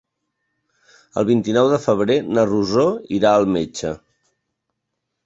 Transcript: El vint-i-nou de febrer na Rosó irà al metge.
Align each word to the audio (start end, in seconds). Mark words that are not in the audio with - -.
El 1.21 1.27
vint-i-nou 1.27 1.69
de 1.73 1.79
febrer 1.83 2.15
na 2.37 2.45
Rosó 2.53 2.87
irà 3.19 3.35
al 3.41 3.47
metge. 3.57 3.93